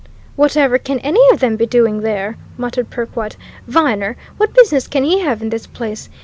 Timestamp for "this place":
5.49-6.09